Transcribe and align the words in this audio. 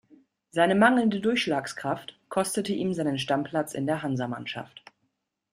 Seine 0.49 0.73
mangelnde 0.73 1.19
Durchschlagskraft 1.21 2.19
kostete 2.27 2.73
ihm 2.73 2.91
seinen 2.95 3.19
Stammplatz 3.19 3.75
in 3.75 3.85
der 3.85 4.01
Hansa-Mannschaft. 4.01 4.83